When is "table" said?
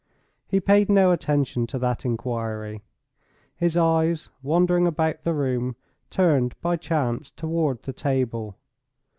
7.93-8.57